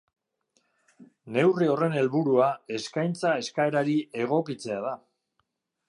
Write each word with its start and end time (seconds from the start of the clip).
Neurri 1.35 1.67
horren 1.73 1.97
helburua 2.01 2.49
eskaintza 2.79 3.37
eskaerari 3.45 3.95
egokitzea 4.25 4.85
da. 4.89 4.97